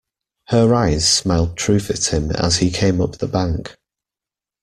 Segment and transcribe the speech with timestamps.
[0.47, 3.77] Her eyes smiled truth at him as he came up the bank.